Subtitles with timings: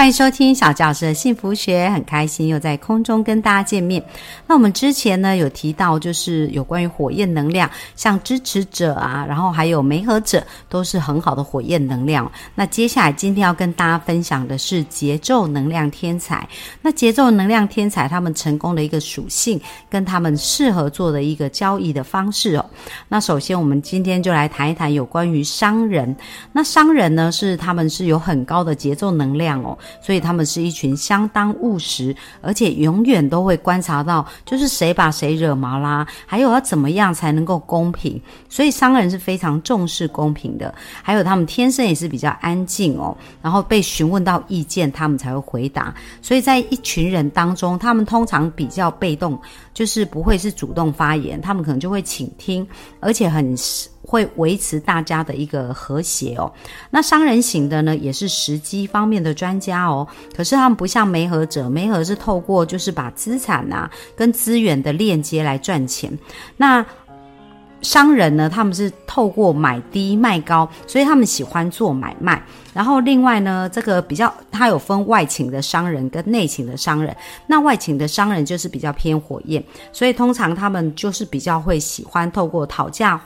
[0.00, 4.02] 欢迎收听小教师的幸福学，很开心又在空中跟大家见面。
[4.46, 12.32] 那我们之前呢有提到，就是有关于火焰能量，像支持者啊，然后还有媒合者，都是很好的火焰能量。
[12.54, 16.48] 那接下来今天要跟大家分享的是节奏能量天才。
[16.80, 19.60] 那节奏能量天才他们成功的一个属性，
[19.90, 22.64] 跟他们适合做的一个交易的方式哦。
[23.06, 26.16] 那首先我们今天就来谈一谈有关于商人。
[26.52, 29.76] 那商人呢是他们是有很高的节奏能量哦。
[30.00, 38.20] 所以他们是一群相当务实，而且永远都会观察到，就是谁把谁惹毛啦，还有要怎么样才能够公平。
[38.48, 40.74] 所以商人是非常重视公平的。
[41.02, 45.94] 还有他们天生也是比较安静哦，然后被询问到意见，他们才会回答。
[46.22, 49.38] 所以在一群人当中，他们通常比较被动，
[49.72, 52.66] 就是不会是主动发言，他们可能就会倾听，
[53.00, 53.56] 而且很。
[54.10, 56.52] 会维持大家的一个和谐哦。
[56.90, 60.04] 那商人型的呢，也是时机方面的专家哦。
[60.36, 66.10] 可是他们不像媒合者，媒合是透过就是把资产啊跟资源的链接来赚钱。
[66.56, 66.84] 那
[67.82, 72.42] 商人呢，他们是透过买低卖高，所以他们喜欢做买卖。
[72.74, 77.16] 然后另外呢，这个比较，它有分外勤的商人跟内勤的商人。
[77.46, 83.20] 那外勤的商人就是比较偏火焰，所以通常他们就是比较会喜欢透过讨价。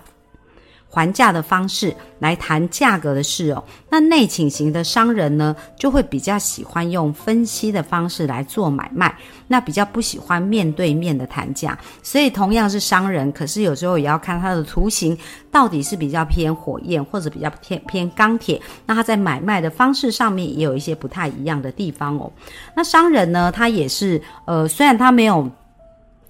[0.95, 3.63] 还价的方式来谈价格的事哦。
[3.91, 9.13] 那内倾型的商人呢，就会比较喜欢用分析的方式来做买卖，
[9.49, 11.77] 那比较不喜欢面对面的谈价。
[12.01, 15.19] 所以同样是商人，可是有时候也要看他的图形
[15.51, 18.63] 到底是比较偏火焰或者比较偏偏钢铁。
[18.87, 22.31] 那他在买卖的方式上面也有一些不太一样的地方哦。
[22.77, 25.51] 那商人呢，他也是呃，虽然他没有。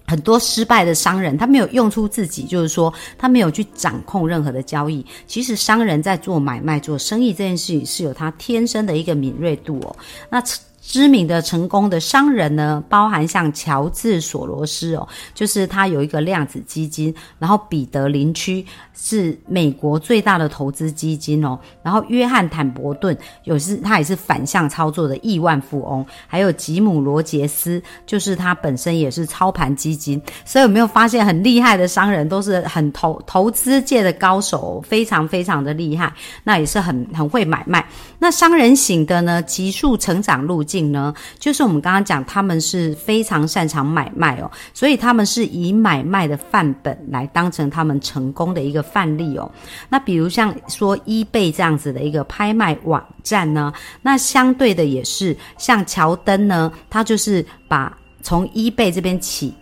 [0.07, 5.05] 很多失败的商人，他没有用出自己，就是说他没有去掌控任何的交易。
[5.27, 9.95] 其实商人在做买卖、做生意这件事情是有他天生的一个敏锐度哦。
[10.29, 10.43] 那。
[10.87, 18.63] 知名的成功的商人呢，包含像乔治索罗斯哦，就是他有一个量子基金，然后彼得林区
[18.93, 36.13] 是美国最大的投资基金哦，然后约翰坦伯顿有是他也是反向操作的亿万富翁，还有吉姆罗杰斯，就是他本身也是操盘基金，所以有没有发现很厉害的商人都是很投投资界的高手，非常非常的厉害，
[36.43, 37.83] 那也是很很会买卖。
[38.19, 40.74] 那商人型的呢，急速成长路径。
[40.81, 49.51] 呢，就是我们刚刚讲，他们是非常擅长买卖哦，所以他们是以买卖的范本来当成他们成功的一个范例哦。
[49.89, 59.53] 那比如像说一贝这样子的一个拍卖网站呢，那相对的也是像乔登呢，他就是把从一贝这边起。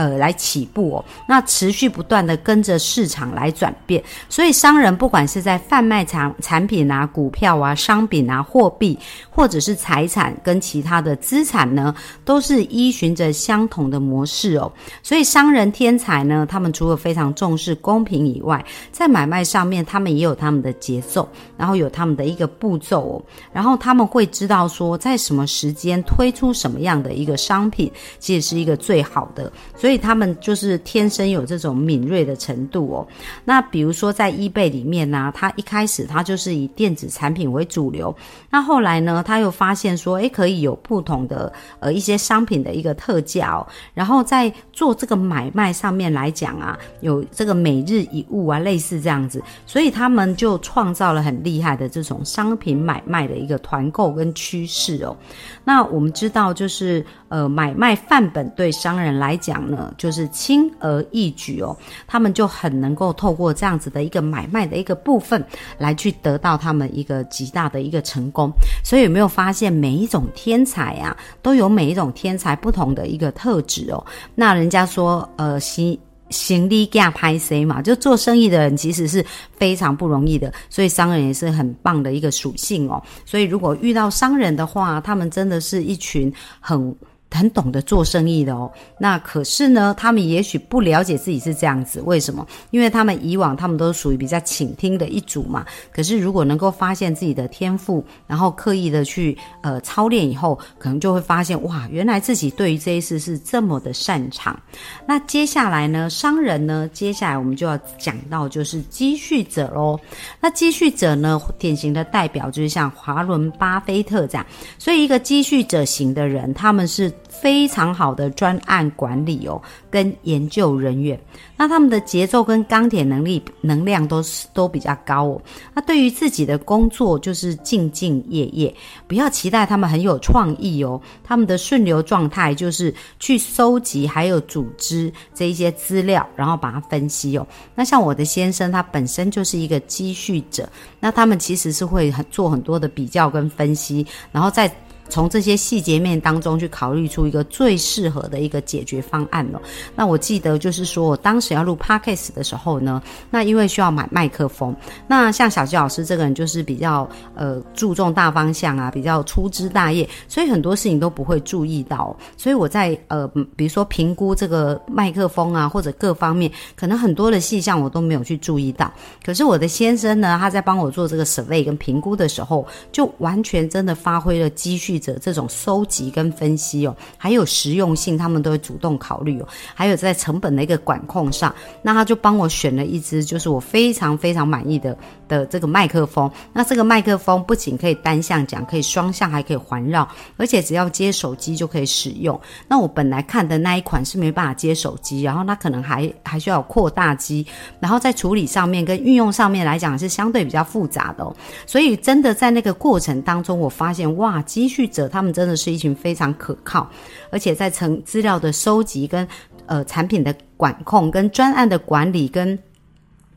[0.00, 11.94] 呃，来起步哦，那持续不断的跟着市场来转变，所以商人不管是在贩卖产产品啊、股票啊、商品啊、货币，或者是财产跟其他的资产呢，
[12.24, 14.72] 都是依循着相同的模式哦。
[15.02, 21.28] 所以商人天才呢，他们除了非常重视公平以外，在买卖上面，他们也有他们的节奏，
[21.58, 23.22] 然后有他们的一个步骤哦，
[23.52, 29.89] 然后他们会知道说，在什么时间推出什么样的一个商品，其实是一个最好的，所以。
[29.90, 33.08] 所以他们就是天生有这种敏锐的程度哦。
[33.44, 38.14] 那比如说在 eBay 里面呢，他一开始他就是以电子产品为主流，
[38.50, 43.66] 那后来呢，他又发现说，诶，可以有不同的呃一些商品的一个特价哦。
[43.92, 55.16] 然后在做这个买卖上面来讲啊，有这个每日一物啊，类似这样子，所以他们就创造了很厉害的这种商品买卖的一个团购跟趋势哦。
[55.64, 59.79] 那我们知道，就是呃买卖范本对商人来讲呢。
[59.96, 61.76] 就是轻而易举哦，
[62.06, 65.44] 他们就很能够透过这样子的一个买卖的一个部分，
[65.78, 68.50] 来去得到他们一个极大的一个成功。
[68.84, 74.04] 所以有没有发现，每一种天才啊，都有每一种天才不同的一个特质哦？
[74.34, 75.96] 那人家说，呃，行
[76.30, 79.24] 行李架拍 C 嘛，就做生意的人其实是
[79.56, 83.02] 非常不容易的，所以商人也是很棒的一个属性哦。
[83.26, 86.94] 所以如果遇到商人的话，他们真的是一群很。
[87.30, 88.70] 很懂得做生意的哦。
[88.98, 92.46] 那可是呢，他们也许不了解自己是这样子，为什么？
[92.70, 95.64] 因为他们以往他们都属于比较倾听的一组嘛。
[95.92, 104.58] 可是如果能够发现自己的天赋，然后刻意的去呃操练以后，可能就会发现哇，原来自己对于这一事是这么的擅长。
[105.06, 109.98] 那接下来呢，商人呢，接下来我们就要讲到就是积蓄者喽。
[110.40, 114.44] 那积蓄者呢，典型的代表就是像华伦巴菲特这样，
[114.78, 117.10] 所以一个积蓄者型的人，他们是。
[117.28, 121.18] 非常好的专案管理哦，跟研究人员，
[121.56, 125.40] 那他们的节奏跟钢铁能力、能量都是都比较高哦。
[125.72, 128.74] 那对于自己的工作就是兢兢业业，
[129.06, 131.00] 不要期待他们很有创意哦。
[131.22, 137.46] 他们的顺流状态就是去收集还有组织这一些资料，然后把它分析哦。
[137.74, 140.68] 那像我的先生，他本身就是一个积蓄者，
[140.98, 144.70] 那他们其实是会很做很多的比较跟分析，然后再。
[145.10, 149.60] 从这些细节面当中去考虑出一个最适合的一个解决方案了。
[149.96, 154.74] 那我记得就是说我当时要录 podcast 的时候呢，那因为需要买麦克风，
[155.08, 162.16] 那像小吉老师这个人就是比较呃注重大方向啊，比较粗枝大叶，所以很多事情都不会注意到。
[162.36, 163.26] 所以我在呃
[163.56, 168.92] 比如说评估这个麦克风啊或者各方面，可能很多的细项我都没有去注意到。
[169.24, 174.99] 可是我的先生呢，他在帮我做这个 survey 跟评估的时候，就完全真的发挥了积蓄。
[175.00, 179.48] 者这种收集跟分析哦，还有实用性，他们都会主动考虑哦。
[179.74, 181.52] 还有在成本的一个管控上，
[181.82, 186.30] 那他就帮我选了一支，就是我非常非常满意的的这个麦克风。
[186.52, 190.06] 那这个麦克风不仅可以单向讲，可以双向，还可以环绕，
[190.36, 192.38] 而且只要接手机就可以使用。
[192.68, 197.46] 那我本来看的那一款是没办法接手机，然后它可能还还需要扩大机，
[197.78, 201.34] 然后在处理上面跟运用上面来讲是相对比较复杂的哦。
[201.64, 204.89] 所以真的在那个过程当中，我发现哇，积蓄。
[204.90, 206.90] 者他们真的是一群非常可靠，
[207.30, 209.26] 而且在成资料的收集、跟
[209.66, 212.58] 呃产品的管控、跟专案的管理、跟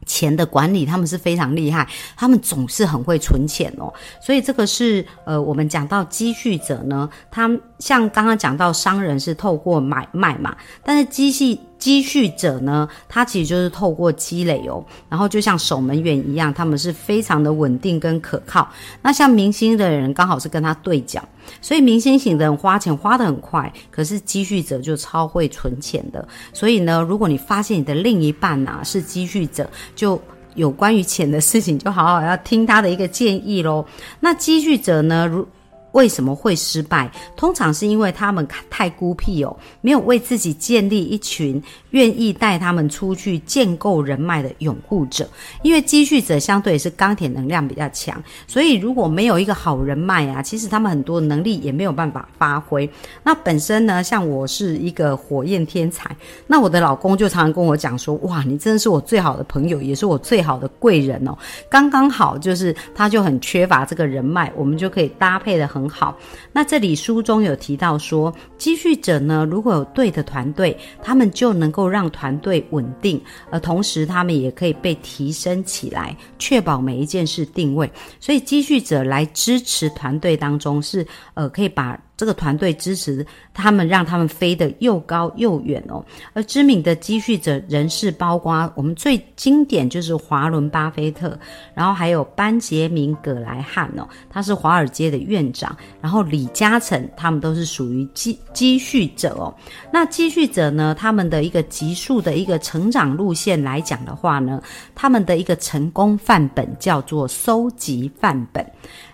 [0.05, 1.87] 钱的管理，他们是非常厉害。
[2.17, 11.59] 他们总是很会存钱哦，所以这个是呃我们讲到积蓄者呢，他像刚刚讲到商人是透过买卖嘛，但是机器。
[11.83, 18.65] 积蓄者呢，他其实就是透过积累哦，然后就像守门员一样，他们是非常的稳定跟可靠。
[19.01, 21.21] 那像明星的人刚好是跟他对角，
[21.61, 26.25] 所以明星型的人花钱花得很快，可是积蓄者就超会存钱的。
[26.53, 30.17] 所以呢，如果你发现你的另一半呐是积蓄者，就
[30.55, 33.85] 有关于钱的事情，就好好要听他的一个建议喽。
[34.21, 35.45] 那积蓄者呢，如
[35.93, 37.09] 为什么会失败？
[37.35, 41.61] 通常是因为他们太孤僻哦，没有为自己建立一群
[41.91, 45.27] 愿意带他们出去建构人脉的拥护者。
[45.61, 52.89] 因为积蓄者相对是钢铁能量比较强，所以如果没有一个好人脉啊，其实他们很多能力也没有办法发挥。
[53.23, 56.09] 那本身呢，像我是一个火焰天才，
[56.47, 61.37] 那我的老公就常常跟我讲说：“哇，你真的是我最好的朋友，也是我最好的贵人哦。”
[61.69, 65.82] 刚刚好就是他就很缺乏这个人脉，我们就可以搭配的很。
[65.83, 66.17] 很好，
[66.53, 73.21] 那这里书中有提到说，积蓄者呢，如果有对的团队，他们就能够让团队稳定，
[73.51, 77.91] 而同时他们也可以被提升起来，确保每一件事定位。
[78.19, 81.99] 所以积蓄者来支持团队当中是，呃，可以把。
[82.23, 86.01] 这个团队支持他们，让他们飞得又高又远哦。
[86.31, 91.37] 而知名的积蓄者人士，包括我们最经典就是华伦巴菲特，
[91.73, 99.53] 然后还有班杰明葛莱汉哦，他是华尔街的院长，然后李嘉诚，他们都是属于积积蓄者哦。
[99.91, 104.63] 那积蓄者呢，他们的一个急速的一个成长路线来讲的话呢，
[104.95, 108.65] 他们的一个成功范本叫做收集范本。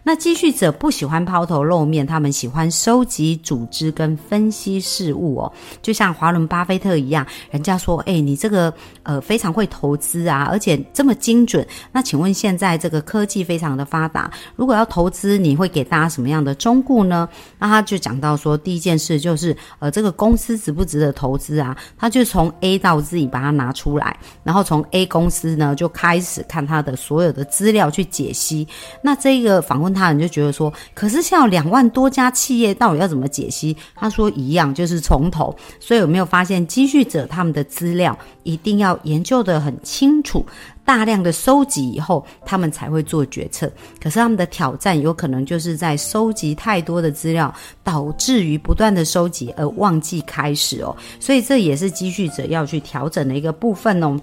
[0.09, 5.53] 那积蓄者不喜欢抛头露面，他们喜欢收集、组织跟分析事物哦。
[5.83, 8.73] 就像华伦巴菲特一样，人家说：“哎，你这个
[9.03, 11.63] 呃非常会投资啊，而且这么精准。”
[11.93, 17.29] 那请问现在这个科技非常的发达，如果要投资，你会给大家什么样的忠告呢？
[17.59, 21.77] 那他就讲到说，第一件事就是呃这个公司值不值得投资啊？
[21.99, 28.67] 他就从 A 到 Z 把它拿出来，然后从 A 公司呢就开始看他的所有的资料去解析。
[29.03, 29.98] 那这个访问。
[29.99, 33.75] 他人就觉得说，可是像两万多家企业，到底要怎么解析？
[33.93, 35.53] 他说一样，就是从头。
[35.79, 40.45] 所以有没有发现，积蓄者他们的资料一定要研究的很清楚，
[40.85, 43.69] 大量的收集以后，他们才会做决策。
[44.01, 47.53] 可是他们的挑战有可能就是在收集太多的资料，
[47.83, 50.95] 导致于不断的收集而忘记开始哦。
[51.19, 54.17] 所以这也是积蓄者要去调整的一个部分哦。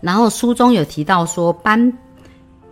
[0.00, 1.92] 然后书中有提到说，班。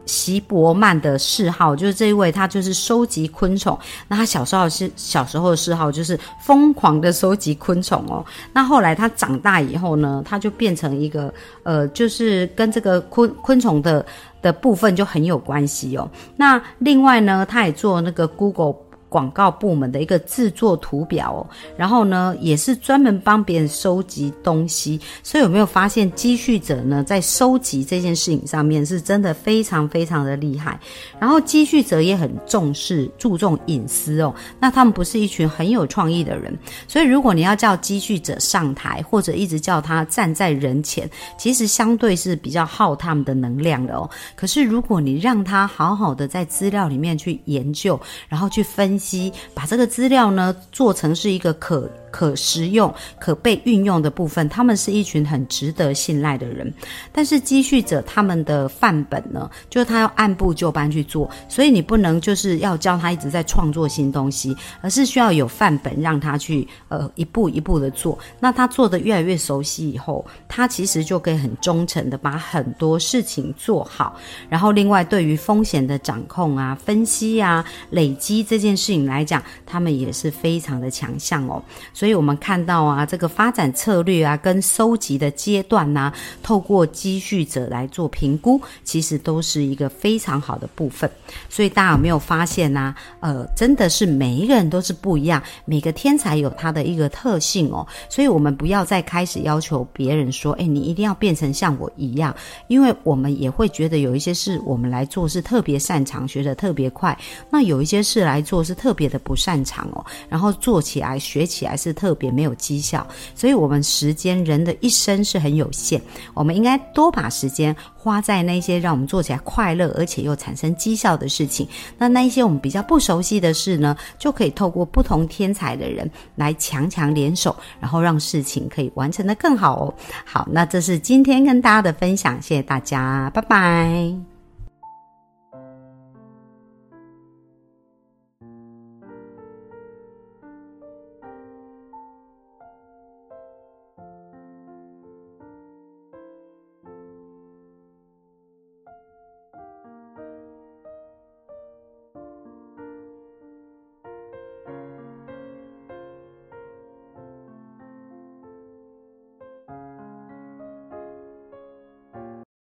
[0.06, 3.78] 席伯曼的嗜好，就是这一位，他就是收集昆虫。
[4.08, 8.24] 那他小时候是小时候的嗜好，就是疯狂的收集昆虫哦。
[8.52, 11.32] 那后来他长大以后呢，他就变成一个
[11.64, 14.06] 呃，就是跟这个昆昆虫的
[14.40, 16.08] 的部分就很有关系哦。
[16.36, 18.85] 那另外呢，他也做那个 Google。
[19.08, 21.46] 广告部门的一个制作图表哦，
[21.76, 30.78] 然后呢，也是专门帮别人收集东西，所以有没有发现积蓄者呢，在收集这件事情上面是真的非常非常的厉害。
[31.20, 36.52] 然后积蓄者也很重视注重隐私哦，那他们不是一群很有创意的人，
[36.88, 41.08] 所以如果你要叫积蓄者上台，或者一直叫他站在人前，
[41.38, 44.10] 其实相对是比较耗他们的能量的哦。
[44.34, 47.98] 可是如果你让他好好的在资料里面去研究，
[48.28, 48.96] 然后去分。
[48.96, 49.05] 析
[49.54, 51.90] 把这个资料呢做成是一个可。
[52.08, 56.72] 可食用、可被运用的部分，他们是一群很值得信赖的人。
[57.12, 68.18] 但是积蓄者他们的范本呢，就是他要按部就班去做，所以你不能就是要教他一直在创作新东西，而是需要有范本让他去呃一步一步的做。
[68.40, 74.18] 那他做的越来越熟悉以后，他其实就可以很忠诚的把很多事情做好。
[74.48, 81.62] 然后另外对于风险的掌控啊、分析啊、累积这件事性来讲，他们也是非常的强项哦。
[81.94, 82.16] 所以。
[82.16, 86.10] 我们看到啊，这个发展策略啊，跟收集的阶段呐，
[86.42, 91.10] 透过积蓄者来做评估，其实都是一个非常好的部分。
[91.50, 92.94] 所以大家有没有发现呢？
[93.20, 97.86] 呃，真的是每一个人都是不一样，每个天才有他的一个特性哦。
[98.08, 102.34] 所以我们不要再开始要求别人说，哎，你一定要变成像我一样，
[102.68, 107.16] 因为我们也会觉得有一些事我们来做是特别擅长，学得特别快。
[107.50, 111.96] 那有一些事来做是特别的不擅长哦，然后做起来、学起来是。
[111.96, 115.98] 特别没有绩效，所以我们时间人的一生是很有限，
[116.34, 121.66] 我们应该多把时间花在那些让我们做起来快乐而且又产生绩效的事情。
[121.96, 129.94] 那那一些我们比较不熟悉的事呢，就可以透过不同天才的人来强强联手，然后让事情可以完成的更好哦。
[130.26, 134.35] 好，那这是今天跟大家的分享，谢谢大家，拜拜。